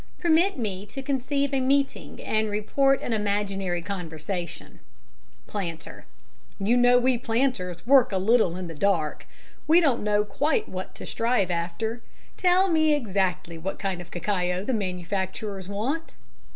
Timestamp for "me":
0.57-0.83, 12.67-12.95